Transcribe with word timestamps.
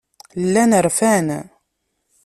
Llan 0.45 0.71
rfan. 0.85 1.27